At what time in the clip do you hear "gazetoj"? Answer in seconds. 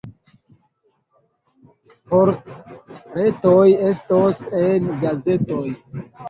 5.05-5.63